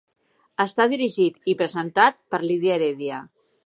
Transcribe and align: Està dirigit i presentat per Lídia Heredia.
Està 0.65 0.87
dirigit 0.93 1.39
i 1.53 1.57
presentat 1.61 2.21
per 2.33 2.43
Lídia 2.51 2.79
Heredia. 2.83 3.27